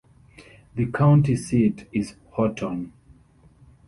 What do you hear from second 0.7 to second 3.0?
The county seat is Houghton.